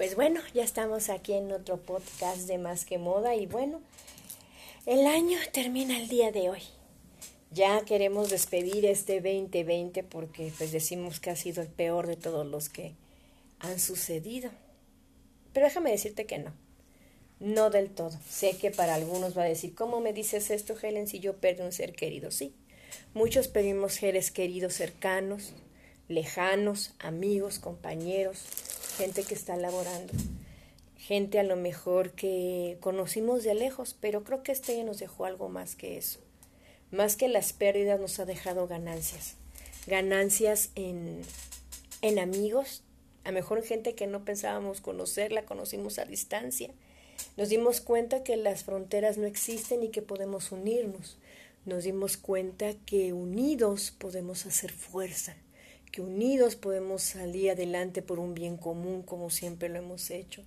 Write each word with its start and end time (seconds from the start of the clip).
Pues 0.00 0.16
bueno, 0.16 0.40
ya 0.54 0.64
estamos 0.64 1.10
aquí 1.10 1.34
en 1.34 1.52
otro 1.52 1.76
podcast 1.76 2.48
de 2.48 2.56
Más 2.56 2.86
que 2.86 2.96
Moda 2.96 3.34
y 3.34 3.44
bueno, 3.44 3.82
el 4.86 5.06
año 5.06 5.36
termina 5.52 5.98
el 5.98 6.08
día 6.08 6.32
de 6.32 6.48
hoy. 6.48 6.62
Ya 7.50 7.84
queremos 7.84 8.30
despedir 8.30 8.86
este 8.86 9.20
2020 9.20 10.02
porque 10.04 10.54
pues 10.56 10.72
decimos 10.72 11.20
que 11.20 11.28
ha 11.28 11.36
sido 11.36 11.60
el 11.60 11.68
peor 11.68 12.06
de 12.06 12.16
todos 12.16 12.46
los 12.46 12.70
que 12.70 12.94
han 13.58 13.78
sucedido. 13.78 14.50
Pero 15.52 15.66
déjame 15.66 15.90
decirte 15.90 16.24
que 16.24 16.38
no. 16.38 16.54
No 17.38 17.68
del 17.68 17.90
todo. 17.90 18.16
Sé 18.26 18.56
que 18.56 18.70
para 18.70 18.94
algunos 18.94 19.36
va 19.36 19.42
a 19.42 19.48
decir, 19.48 19.74
¿cómo 19.74 20.00
me 20.00 20.14
dices 20.14 20.50
esto, 20.50 20.74
Helen, 20.82 21.08
si 21.08 21.20
yo 21.20 21.36
perdí 21.36 21.60
un 21.60 21.72
ser 21.72 21.92
querido? 21.92 22.30
Sí. 22.30 22.54
Muchos 23.12 23.48
pedimos 23.48 23.92
seres 23.92 24.30
queridos 24.30 24.72
cercanos, 24.72 25.52
lejanos, 26.08 26.94
amigos, 27.00 27.58
compañeros, 27.58 28.46
gente 29.00 29.22
que 29.22 29.34
está 29.34 29.56
laborando, 29.56 30.12
gente 30.98 31.38
a 31.38 31.42
lo 31.42 31.56
mejor 31.56 32.10
que 32.10 32.76
conocimos 32.80 33.42
de 33.44 33.54
lejos, 33.54 33.96
pero 33.98 34.24
creo 34.24 34.42
que 34.42 34.52
este 34.52 34.74
año 34.74 34.84
nos 34.84 34.98
dejó 34.98 35.24
algo 35.24 35.48
más 35.48 35.74
que 35.74 35.96
eso. 35.96 36.20
Más 36.90 37.16
que 37.16 37.28
las 37.28 37.54
pérdidas 37.54 37.98
nos 37.98 38.20
ha 38.20 38.26
dejado 38.26 38.68
ganancias. 38.68 39.36
Ganancias 39.86 40.68
en, 40.74 41.22
en 42.02 42.18
amigos, 42.18 42.82
a 43.24 43.30
lo 43.30 43.36
mejor 43.36 43.62
gente 43.62 43.94
que 43.94 44.06
no 44.06 44.26
pensábamos 44.26 44.82
conocer, 44.82 45.32
la 45.32 45.46
conocimos 45.46 45.98
a 45.98 46.04
distancia. 46.04 46.68
Nos 47.38 47.48
dimos 47.48 47.80
cuenta 47.80 48.22
que 48.22 48.36
las 48.36 48.64
fronteras 48.64 49.16
no 49.16 49.26
existen 49.26 49.82
y 49.82 49.88
que 49.88 50.02
podemos 50.02 50.52
unirnos. 50.52 51.16
Nos 51.64 51.84
dimos 51.84 52.18
cuenta 52.18 52.74
que 52.84 53.14
unidos 53.14 53.94
podemos 53.98 54.44
hacer 54.44 54.70
fuerza 54.70 55.36
que 55.90 56.00
unidos 56.00 56.56
podemos 56.56 57.02
salir 57.02 57.50
adelante 57.50 58.02
por 58.02 58.18
un 58.18 58.34
bien 58.34 58.56
común 58.56 59.02
como 59.02 59.30
siempre 59.30 59.68
lo 59.68 59.78
hemos 59.78 60.10
hecho, 60.10 60.42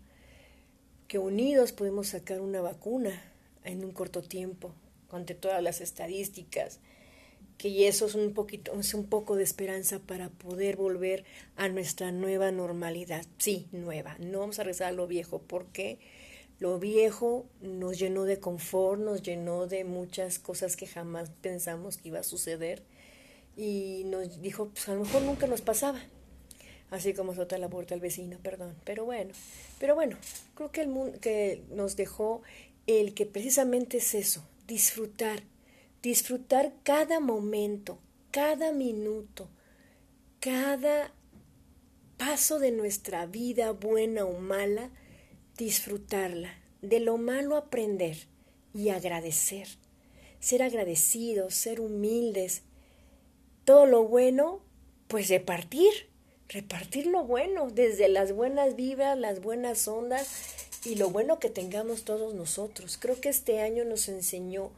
que 1.07 1.19
unidos 1.19 1.71
podemos 1.71 2.07
sacar 2.07 2.41
una 2.41 2.61
vacuna 2.61 3.21
en 3.63 3.83
un 3.83 3.91
corto 3.91 4.21
tiempo 4.21 4.73
ante 5.11 5.35
todas 5.35 5.61
las 5.61 5.81
estadísticas, 5.81 6.79
que 7.57 7.87
eso 7.87 8.07
es 8.07 8.15
un 8.15 8.33
poquito 8.33 8.79
es 8.79 8.93
un 8.93 9.05
poco 9.05 9.35
de 9.35 9.43
esperanza 9.43 9.99
para 9.99 10.29
poder 10.29 10.75
volver 10.75 11.23
a 11.55 11.69
nuestra 11.69 12.11
nueva 12.11 12.51
normalidad. 12.51 13.25
Sí, 13.37 13.67
nueva. 13.71 14.17
No 14.19 14.39
vamos 14.39 14.59
a 14.59 14.63
rezar 14.63 14.87
a 14.87 14.91
lo 14.91 15.07
viejo 15.07 15.39
porque 15.39 15.99
lo 16.59 16.79
viejo 16.79 17.45
nos 17.61 17.99
llenó 17.99 18.23
de 18.23 18.39
confort, 18.39 18.99
nos 18.99 19.21
llenó 19.21 19.67
de 19.67 19.83
muchas 19.83 20.39
cosas 20.39 20.75
que 20.75 20.87
jamás 20.87 21.29
pensamos 21.41 21.97
que 21.97 22.09
iba 22.09 22.19
a 22.19 22.23
suceder 22.23 22.81
y 23.55 24.03
nos 24.05 24.41
dijo, 24.41 24.69
pues 24.69 24.87
a 24.89 24.93
lo 24.93 25.01
mejor 25.01 25.21
nunca 25.23 25.47
nos 25.47 25.61
pasaba. 25.61 25.99
Así 26.89 27.13
como 27.13 27.33
sota 27.33 27.57
la 27.57 27.69
puerta 27.69 27.95
al 27.95 28.01
vecino, 28.01 28.37
perdón. 28.43 28.75
Pero 28.83 29.05
bueno, 29.05 29.33
pero 29.79 29.95
bueno, 29.95 30.17
creo 30.55 30.71
que 30.71 30.81
el 30.81 30.89
mundo 30.89 31.19
que 31.19 31.63
nos 31.71 31.95
dejó 31.95 32.43
el 32.85 33.13
que 33.13 33.25
precisamente 33.25 33.97
es 33.97 34.13
eso, 34.13 34.43
disfrutar, 34.67 35.43
disfrutar 36.01 36.73
cada 36.83 37.19
momento, 37.19 37.97
cada 38.31 38.71
minuto, 38.71 39.49
cada 40.39 41.13
paso 42.17 42.59
de 42.59 42.71
nuestra 42.71 43.25
vida, 43.25 43.71
buena 43.71 44.25
o 44.25 44.37
mala, 44.37 44.89
disfrutarla, 45.57 46.53
de 46.81 46.99
lo 46.99 47.17
malo 47.17 47.55
aprender 47.55 48.17
y 48.73 48.89
agradecer, 48.89 49.67
ser 50.39 50.63
agradecidos, 50.63 51.53
ser 51.53 51.79
humildes, 51.79 52.63
todo 53.65 53.85
lo 53.85 54.03
bueno, 54.03 54.61
pues 55.07 55.29
repartir, 55.29 55.91
repartir 56.49 57.07
lo 57.07 57.23
bueno, 57.23 57.69
desde 57.69 58.09
las 58.09 58.33
buenas 58.33 58.75
vibras, 58.75 59.17
las 59.17 59.41
buenas 59.41 59.87
ondas 59.87 60.27
y 60.85 60.95
lo 60.95 61.09
bueno 61.09 61.39
que 61.39 61.49
tengamos 61.49 62.03
todos 62.03 62.33
nosotros. 62.33 62.97
Creo 62.99 63.19
que 63.21 63.29
este 63.29 63.61
año 63.61 63.85
nos 63.85 64.09
enseñó 64.09 64.71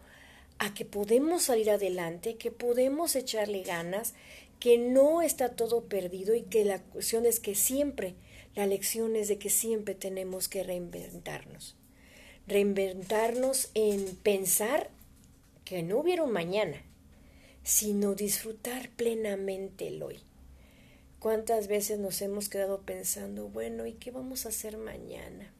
a 0.60 0.74
que 0.74 0.86
podemos 0.86 1.44
salir 1.44 1.70
adelante, 1.70 2.36
que 2.36 2.52
podemos 2.52 3.16
echarle 3.16 3.64
ganas, 3.64 4.14
que 4.60 4.78
no 4.78 5.22
está 5.22 5.50
todo 5.50 5.86
perdido 5.86 6.36
y 6.36 6.44
que 6.44 6.64
la 6.64 6.82
cuestión 6.82 7.26
es 7.26 7.40
que 7.40 7.56
siempre, 7.56 8.16
la 8.56 8.68
lección 8.68 9.16
es 9.16 9.28
de 9.28 9.38
que 9.38 9.50
siempre 9.50 9.96
tenemos 9.96 10.48
que 10.48 10.64
reinventarnos. 10.64 11.76
Reinventarnos 12.48 13.70
en 13.74 14.16
pensar 14.18 14.90
que 15.66 15.84
no 15.84 15.98
hubiera 15.98 16.24
un 16.24 16.32
mañana, 16.32 16.82
sino 17.66 18.14
disfrutar 18.14 18.90
plenamente 18.92 19.88
el 19.88 20.04
hoy. 20.04 20.20
¿Cuántas 21.18 21.68
veces 21.68 21.98
nos 21.98 22.22
hemos 22.22 22.48
quedado 22.48 22.82
pensando, 22.82 23.48
bueno, 23.48 23.88
¿y 23.88 23.94
qué 23.94 24.12
vamos 24.12 24.46
a 24.46 24.50
hacer 24.50 24.78
mañana? 24.78 25.52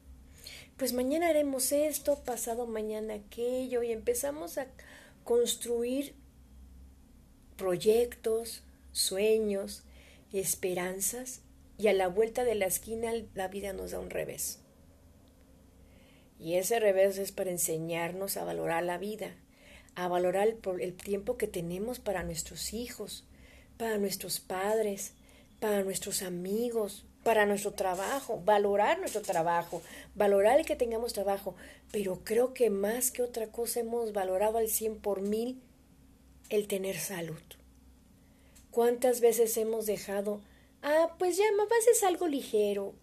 Pues 0.76 0.92
mañana 0.92 1.28
haremos 1.28 1.72
esto, 1.72 2.22
pasado 2.22 2.68
mañana 2.68 3.14
aquello, 3.14 3.82
y 3.82 3.90
empezamos 3.90 4.56
a 4.56 4.68
construir 5.24 6.14
proyectos, 7.56 8.62
sueños, 8.92 9.82
esperanzas, 10.32 11.40
y 11.76 11.88
a 11.88 11.92
la 11.92 12.06
vuelta 12.06 12.44
de 12.44 12.54
la 12.54 12.66
esquina 12.66 13.10
la 13.34 13.48
vida 13.48 13.72
nos 13.72 13.90
da 13.90 13.98
un 13.98 14.10
revés. 14.10 14.60
Y 16.38 16.54
ese 16.54 16.78
revés 16.78 17.18
es 17.18 17.32
para 17.32 17.50
enseñarnos 17.50 18.36
a 18.36 18.44
valorar 18.44 18.84
la 18.84 18.96
vida, 18.96 19.34
a 19.96 20.08
valorar 20.08 20.46
el, 20.78 20.94
tiempo 20.94 21.36
que 21.36 21.48
tenemos 21.48 21.98
para 21.98 22.22
nuestros 22.22 22.72
hijos, 22.74 23.24
para 23.78 23.98
nuestros 23.98 24.40
padres, 24.40 25.14
para 25.58 25.82
nuestros 25.82 26.22
amigos, 26.22 27.04
para 27.24 27.46
nuestro 27.46 27.72
trabajo, 27.72 28.40
valorar 28.44 29.00
nuestro 29.00 29.22
trabajo, 29.22 29.82
valorar 30.14 30.60
el 30.60 30.66
que 30.66 30.76
tengamos 30.76 31.14
trabajo, 31.14 31.56
pero 31.90 32.20
creo 32.22 32.54
que 32.54 32.70
más 32.70 33.10
que 33.10 33.22
otra 33.22 33.48
cosa 33.48 33.80
hemos 33.80 34.12
valorado 34.12 34.58
al 34.58 34.68
cien 34.68 34.96
por 34.96 35.22
mil 35.22 35.60
el 36.50 36.68
tener 36.68 36.98
salud. 36.98 37.40
¿Cuántas 38.70 39.20
veces 39.20 39.56
hemos 39.56 39.86
dejado, 39.86 40.42
ah, 40.82 41.16
pues 41.18 41.38
ya, 41.38 41.50
mamá, 41.56 41.74
es 41.90 42.04
algo 42.04 42.28
ligero, 42.28 42.94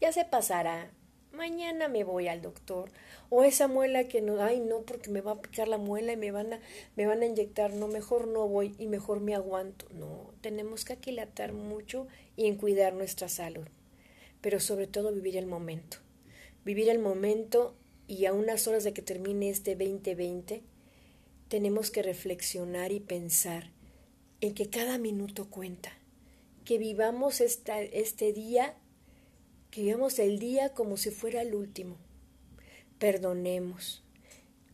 ya 0.00 0.12
se 0.12 0.24
pasará, 0.24 0.90
mañana 1.32 1.88
me 1.88 2.04
voy 2.04 2.28
al 2.28 2.42
doctor, 2.42 2.90
o 3.30 3.44
esa 3.44 3.68
muela 3.68 4.08
que 4.08 4.20
no, 4.20 4.42
ay 4.42 4.60
no, 4.60 4.82
porque 4.82 5.10
me 5.10 5.20
va 5.20 5.32
a 5.32 5.40
picar 5.40 5.68
la 5.68 5.78
muela 5.78 6.12
y 6.12 6.16
me 6.16 6.30
van 6.30 6.54
a, 6.54 6.60
me 6.96 7.06
van 7.06 7.22
a 7.22 7.26
inyectar, 7.26 7.72
no, 7.72 7.88
mejor 7.88 8.26
no 8.26 8.48
voy 8.48 8.74
y 8.78 8.86
mejor 8.86 9.20
me 9.20 9.34
aguanto. 9.34 9.86
No, 9.92 10.32
tenemos 10.40 10.84
que 10.84 10.94
aquilatar 10.94 11.52
mucho 11.52 12.06
y 12.36 12.46
en 12.46 12.56
cuidar 12.56 12.94
nuestra 12.94 13.28
salud, 13.28 13.66
pero 14.40 14.60
sobre 14.60 14.86
todo 14.86 15.12
vivir 15.12 15.36
el 15.36 15.46
momento. 15.46 15.98
Vivir 16.64 16.88
el 16.88 16.98
momento 16.98 17.74
y 18.06 18.26
a 18.26 18.32
unas 18.32 18.66
horas 18.66 18.84
de 18.84 18.92
que 18.92 19.02
termine 19.02 19.50
este 19.50 19.76
2020, 19.76 20.62
tenemos 21.48 21.90
que 21.90 22.02
reflexionar 22.02 22.92
y 22.92 23.00
pensar 23.00 23.70
en 24.40 24.54
que 24.54 24.68
cada 24.70 24.98
minuto 24.98 25.50
cuenta, 25.50 25.92
que 26.64 26.78
vivamos 26.78 27.40
esta, 27.40 27.80
este 27.80 28.32
día, 28.32 28.76
vivamos 29.74 30.18
el 30.18 30.38
día 30.38 30.74
como 30.74 30.96
si 30.96 31.10
fuera 31.10 31.42
el 31.42 31.54
último 31.54 31.96
perdonemos. 32.98 34.02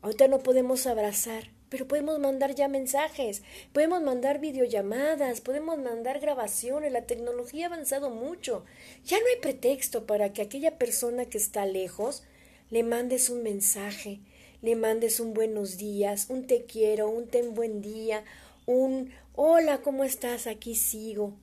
Ahorita 0.02 0.28
no 0.28 0.40
podemos 0.40 0.86
abrazar, 0.86 1.50
pero 1.68 1.88
podemos 1.88 2.18
mandar 2.18 2.54
ya 2.54 2.68
mensajes, 2.68 3.42
podemos 3.72 4.02
mandar 4.02 4.40
videollamadas, 4.40 5.40
podemos 5.40 5.78
mandar 5.78 6.20
grabaciones, 6.20 6.92
la 6.92 7.06
tecnología 7.06 7.66
ha 7.66 7.68
avanzado 7.68 8.10
mucho. 8.10 8.64
Ya 9.04 9.18
no 9.18 9.24
hay 9.26 9.40
pretexto 9.40 10.06
para 10.06 10.32
que 10.32 10.42
aquella 10.42 10.78
persona 10.78 11.26
que 11.26 11.38
está 11.38 11.66
lejos 11.66 12.22
le 12.70 12.82
mandes 12.82 13.30
un 13.30 13.42
mensaje, 13.42 14.20
le 14.62 14.76
mandes 14.76 15.20
un 15.20 15.34
buenos 15.34 15.76
días, 15.76 16.26
un 16.28 16.46
te 16.46 16.64
quiero, 16.64 17.08
un 17.08 17.28
ten 17.28 17.54
buen 17.54 17.80
día, 17.80 18.24
un 18.66 19.10
hola, 19.34 19.78
¿cómo 19.82 20.04
estás? 20.04 20.46
Aquí 20.46 20.74
sigo. 20.74 21.34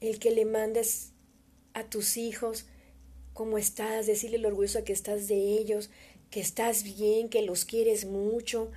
El 0.00 0.18
que 0.18 0.30
le 0.30 0.44
mandes 0.44 1.12
a 1.74 1.84
tus 1.84 2.16
hijos 2.16 2.66
cómo 3.40 3.56
estás, 3.56 4.04
decirle 4.04 4.36
lo 4.36 4.48
orgulloso 4.48 4.84
que 4.84 4.92
estás 4.92 5.26
de 5.26 5.34
ellos, 5.34 5.88
que 6.30 6.40
estás 6.40 6.82
bien, 6.82 7.30
que 7.30 7.40
los 7.40 7.64
quieres 7.64 8.04
mucho. 8.04 8.70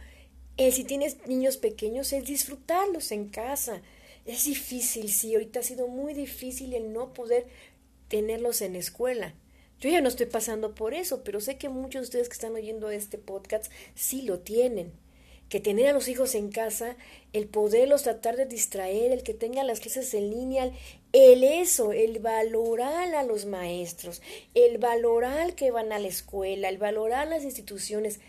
El 0.56 0.71
si 0.71 0.86
tienes 0.86 1.18
niños 1.27 1.57
pequeños, 1.57 2.13
es 2.13 2.24
disfrutarlos 2.24 3.12
en 3.12 3.27
casa. 3.27 3.81
Es 4.25 4.45
difícil, 4.45 5.12
sí, 5.12 5.33
ahorita 5.33 5.60
ha 5.60 5.63
sido 5.63 5.89
muy 5.89 6.13
difícil 6.13 6.74
el 6.74 6.94
no 6.94 7.12
poder 7.13 7.45
tenerlos 8.07 8.62
en 8.62 8.77
escuela. 8.77 9.36
Yo 9.81 9.89
ya 9.89 10.00
no 10.00 10.07
estoy 10.07 10.27
pasando 10.27 10.74
por 10.75 10.94
eso, 10.94 11.25
pero 11.25 11.42
sé 11.42 11.57
que 11.57 11.68
muchos 11.68 12.04
de 12.04 12.06
ustedes 12.06 12.30
que 12.30 12.36
están 12.36 12.56
oyendo 12.56 12.89
este 12.89 13.18
podcast 13.18 13.69
sí 13.95 14.21
lo 14.21 14.39
tienen 14.39 14.94
que 15.53 15.59
tener 15.59 15.85
a 15.85 15.94
los 15.94 16.07
hijos 16.07 16.33
en 16.33 16.50
casa, 16.50 16.95
el 17.31 17.45
poderlos 17.45 18.01
tratar 18.01 18.38
de 18.38 18.47
distraer, 18.47 19.11
el 19.11 19.21
que 19.21 19.35
tengan 19.35 19.67
las 19.67 19.81
clases 19.81 20.11
en 20.15 20.31
línea, 20.31 20.71
el 21.11 21.44
eso, 21.44 21.91
el 21.91 22.17
valorar 22.17 23.13
a 23.13 23.21
los 23.21 23.45
maestros, 23.45 24.23
el 24.55 24.79
valorar 24.79 25.53
que 25.53 25.69
van 25.69 25.91
a 25.91 26.00
la 26.00 26.07
escuela, 26.07 26.69
el 26.69 26.79
valorar 26.79 27.27
las 27.27 27.44
instituciones, 27.44 28.19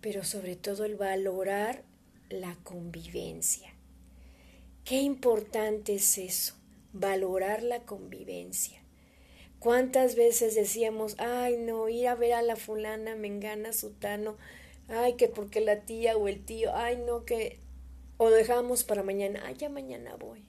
pero 0.00 0.24
sobre 0.24 0.56
todo 0.56 0.84
el 0.84 0.96
valorar 0.96 1.84
la 2.30 2.56
convivencia. 2.64 3.72
Qué 4.84 5.02
importante 5.02 5.94
es 5.94 6.18
eso, 6.18 6.56
valorar 6.92 7.62
la 7.62 7.82
convivencia. 7.82 8.82
¿Cuántas 9.60 10.16
veces 10.16 10.56
decíamos, 10.56 11.14
ay 11.18 11.58
no, 11.58 11.88
ir 11.88 12.08
a 12.08 12.16
ver 12.16 12.32
a 12.32 12.42
la 12.42 12.56
fulana, 12.56 13.14
me 13.14 13.28
engana 13.28 13.72
sutano, 13.72 14.36
ay 14.88 15.14
que 15.14 15.28
porque 15.28 15.60
la 15.60 15.80
tía 15.80 16.16
o 16.16 16.28
el 16.28 16.44
tío, 16.44 16.74
ay 16.74 17.02
no, 17.06 17.24
que... 17.24 17.60
O 18.18 18.30
dejamos 18.30 18.84
para 18.84 19.02
mañana, 19.02 19.42
ay 19.44 19.56
ya 19.56 19.68
mañana 19.68 20.14
voy. 20.16 20.44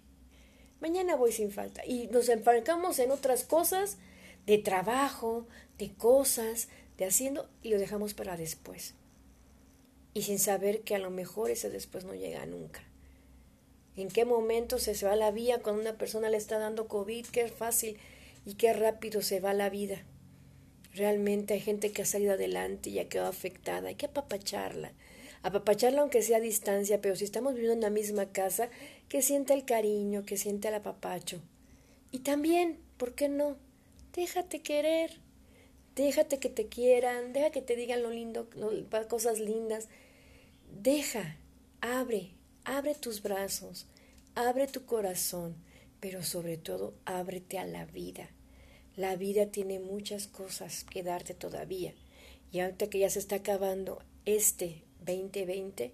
Mañana 0.80 1.15
voy 1.15 1.31
sin 1.31 1.51
falta. 1.51 1.85
Y 1.85 2.07
nos 2.07 2.30
enfrascamos 2.30 3.00
en 3.00 3.12
otras 3.12 3.44
cosas, 3.44 3.97
de 4.45 4.57
trabajo, 4.57 5.47
de 5.77 5.94
cosas, 5.94 6.68
de 6.97 7.06
haciendo, 7.06 7.50
y 7.62 7.69
lo 7.69 7.80
dejamos 7.80 8.13
para 8.13 8.38
después. 8.38 8.94
Y 10.13 10.24
sin 10.24 10.39
saber 10.39 10.81
que 10.81 10.95
a 10.95 11.00
lo 11.00 11.09
mejor 11.09 11.50
ese 11.50 11.69
después 11.69 12.03
no 12.03 12.13
llega 12.13 12.45
nunca. 12.45 12.83
¿En 13.95 14.09
qué 14.09 14.25
momento 14.25 14.79
se 14.79 14.94
va 15.06 15.15
la 15.15 15.31
vía 15.31 15.62
cuando 15.62 15.81
una 15.81 15.97
persona 15.97 16.29
le 16.29 16.38
está 16.38 16.57
dando 16.57 16.88
COVID? 16.88 17.27
Qué 17.27 17.47
fácil 17.47 17.97
y 18.45 18.56
qué 18.56 18.74
rápido 18.74 19.21
se 19.21 19.39
va 19.39 19.53
la 19.53 19.69
vida. 19.69 20.03
Realmente 20.94 21.54
hay 21.54 21.60
gente 21.60 21.92
que 21.92 22.04
ha 22.04 22.06
salido 22.06 22.34
adelante 22.34 22.90
y 22.90 23.00
ha 23.00 23.10
quedado 23.10 23.30
afectada. 23.30 23.90
Hay 23.90 23.95
que 23.95 24.06
apapacharla. 24.06 24.92
Apapacharla 25.42 26.01
aunque 26.01 26.22
sea 26.22 26.38
a 26.38 26.42
distancia, 26.42 27.01
pero 27.01 27.16
si 27.16 27.25
estamos 27.25 27.54
viviendo 27.54 27.74
en 27.74 27.81
la 27.81 27.90
misma 27.90 28.31
casa, 28.31 28.69
que 29.10 29.22
sienta 29.22 29.54
el 29.54 29.66
cariño, 29.66 30.25
que 30.25 30.38
sienta 30.38 30.69
el 30.69 30.75
apapacho. 30.75 31.42
Y 32.12 32.19
también, 32.19 32.80
¿por 32.98 33.13
qué 33.13 33.28
no? 33.30 33.57
Déjate 34.16 34.62
querer. 34.62 35.19
Déjate 35.95 36.40
que 36.40 36.50
te 36.50 36.68
quieran, 36.68 37.34
deja 37.34 37.51
que 37.51 37.62
te 37.62 37.75
digan 37.75 38.01
lo 38.01 38.10
lindo, 38.10 38.48
cosas 39.10 39.39
lindas. 39.39 39.89
Deja, 40.81 41.38
abre, 41.81 42.31
abre 42.66 42.96
tus 42.96 43.22
brazos, 43.22 43.86
abre 44.36 44.68
tu 44.68 44.86
corazón 44.86 45.56
pero 46.04 46.22
sobre 46.22 46.57
todo 46.57 46.94
ábrete 47.06 47.57
a 47.60 47.66
la 47.66 47.86
vida. 47.86 48.28
La 48.95 49.16
vida 49.16 49.48
tiene 49.48 49.80
muchas 49.80 50.28
cosas 50.28 50.84
que 50.84 51.01
darte 51.01 51.34
todavía. 51.34 51.94
Y 52.51 52.60
ahorita 52.60 52.88
que 52.88 53.00
ya 53.00 53.10
se 53.10 53.19
está 53.19 53.38
acabando 53.38 54.00
este 54.25 54.84
2020, 55.06 55.92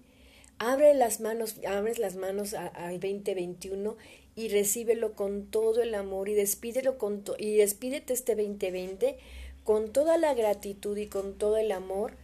abre 0.58 0.92
las 0.94 1.20
manos, 1.20 1.56
abres 1.66 1.98
las 1.98 2.16
manos 2.16 2.52
al 2.52 3.00
2021 3.00 3.96
y 4.36 4.48
recíbelo 4.48 5.14
con 5.14 5.46
todo 5.46 5.82
el 5.82 5.94
amor 5.94 6.28
y 6.28 6.34
despídelo 6.34 6.98
con 6.98 7.24
y 7.38 7.56
despídete 7.56 8.12
este 8.12 8.36
2020 8.36 9.16
con 9.64 9.92
toda 9.92 10.18
la 10.18 10.34
gratitud 10.34 10.96
y 10.96 11.06
con 11.06 11.38
todo 11.38 11.56
el 11.56 11.72
amor 11.72 12.14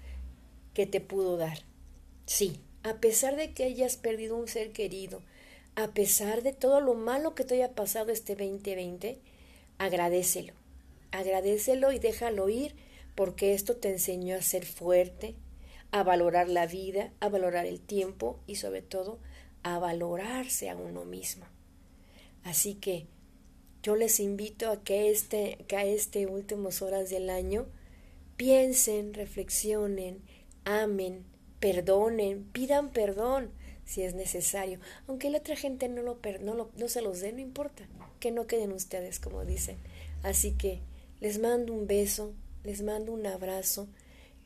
que 0.74 0.86
te 0.86 1.00
pudo 1.00 1.38
dar. 1.38 1.60
Sí, 2.26 2.60
a 2.82 2.94
pesar 2.94 3.36
de 3.36 3.52
que 3.52 3.64
hayas 3.64 3.96
perdido 3.96 4.36
un 4.36 4.48
ser 4.48 4.72
querido, 4.72 5.22
a 5.74 5.88
pesar 5.88 6.42
de 6.42 6.52
todo 6.52 6.80
lo 6.80 6.94
malo 6.94 7.34
que 7.34 7.44
te 7.44 7.54
haya 7.54 7.72
pasado 7.72 8.12
este 8.12 8.34
2020, 8.34 9.18
agradecelo. 9.78 10.52
Agradecelo 11.10 11.92
y 11.92 11.98
déjalo 11.98 12.48
ir 12.48 12.74
porque 13.14 13.54
esto 13.54 13.76
te 13.76 13.90
enseñó 13.90 14.36
a 14.36 14.42
ser 14.42 14.66
fuerte, 14.66 15.34
a 15.90 16.02
valorar 16.02 16.48
la 16.48 16.66
vida, 16.66 17.12
a 17.20 17.28
valorar 17.28 17.66
el 17.66 17.80
tiempo 17.80 18.38
y 18.46 18.56
sobre 18.56 18.82
todo 18.82 19.18
a 19.62 19.78
valorarse 19.78 20.70
a 20.70 20.76
uno 20.76 21.04
mismo. 21.04 21.46
Así 22.44 22.74
que 22.74 23.06
yo 23.82 23.96
les 23.96 24.20
invito 24.20 24.70
a 24.70 24.82
que 24.82 25.10
este, 25.10 25.58
que 25.66 25.76
a 25.76 25.84
este 25.84 26.26
últimos 26.26 26.82
horas 26.82 27.10
del 27.10 27.30
año 27.30 27.66
piensen, 28.36 29.14
reflexionen, 29.14 30.20
amen, 30.64 31.24
perdonen, 31.60 32.44
pidan 32.44 32.90
perdón 32.90 33.50
si 33.84 34.02
es 34.02 34.14
necesario. 34.14 34.78
Aunque 35.06 35.30
la 35.30 35.38
otra 35.38 35.56
gente 35.56 35.88
no, 35.88 36.02
lo, 36.02 36.18
no, 36.42 36.54
lo, 36.54 36.70
no 36.76 36.88
se 36.88 37.00
los 37.00 37.20
dé, 37.20 37.32
no 37.32 37.40
importa, 37.40 37.88
que 38.20 38.30
no 38.30 38.46
queden 38.46 38.72
ustedes, 38.72 39.20
como 39.20 39.44
dicen. 39.44 39.78
Así 40.22 40.52
que 40.52 40.80
les 41.20 41.38
mando 41.38 41.72
un 41.72 41.86
beso, 41.86 42.34
les 42.64 42.82
mando 42.82 43.12
un 43.12 43.26
abrazo 43.26 43.88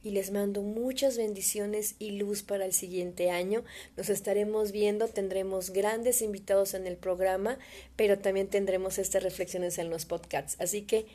y 0.02 0.10
les 0.10 0.30
mando 0.30 0.62
muchas 0.62 1.16
bendiciones 1.18 1.94
y 1.98 2.12
luz 2.12 2.42
para 2.42 2.64
el 2.64 2.72
siguiente 2.72 3.30
año. 3.30 3.64
Nos 3.96 4.08
estaremos 4.08 4.72
viendo, 4.72 5.08
tendremos 5.08 5.70
grandes 5.70 6.22
invitados 6.22 6.74
en 6.74 6.86
el 6.86 6.96
programa, 6.96 7.58
pero 7.96 8.18
también 8.18 8.48
tendremos 8.48 8.98
estas 8.98 9.22
reflexiones 9.22 9.78
en 9.78 9.90
los 9.90 10.06
podcasts. 10.06 10.56
Así 10.60 10.82
que 10.82 11.06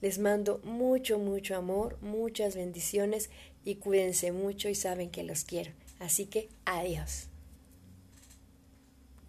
les 0.00 0.18
mando 0.18 0.60
mucho, 0.64 1.18
mucho 1.18 1.54
amor, 1.54 1.98
muchas 2.00 2.56
bendiciones 2.56 3.30
y 3.64 3.76
cuídense 3.76 4.32
mucho 4.32 4.68
y 4.68 4.74
saben 4.74 5.10
que 5.10 5.22
los 5.22 5.44
quiero. 5.44 5.70
Así 6.00 6.26
que 6.26 6.48
adiós. 6.64 7.31